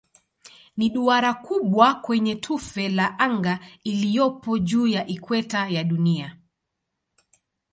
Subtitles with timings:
[0.77, 6.37] Ni duara kubwa kwenye tufe la anga iliyopo juu ya ikweta ya Dunia.